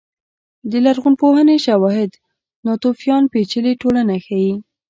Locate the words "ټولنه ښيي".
3.81-4.53